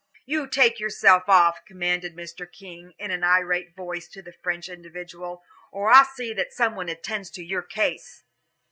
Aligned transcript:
"You 0.25 0.47
take 0.47 0.79
yourself 0.79 1.25
off," 1.29 1.63
commanded 1.63 2.15
Mr. 2.15 2.51
King, 2.51 2.95
in 2.97 3.11
an 3.11 3.23
irate 3.23 3.75
voice 3.75 4.07
to 4.07 4.23
the 4.23 4.33
French 4.33 4.67
individual, 4.67 5.43
"or 5.71 5.91
I'll 5.91 6.05
see 6.05 6.33
that 6.33 6.51
some 6.53 6.75
one 6.75 6.89
attends 6.89 7.29
to 7.29 7.43
your 7.43 7.61
case." 7.61 8.23